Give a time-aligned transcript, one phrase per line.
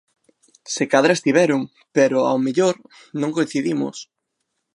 [0.73, 1.61] Se cadra estiveron
[1.95, 2.75] pero, ao mellor,
[3.21, 3.95] non coincidimos.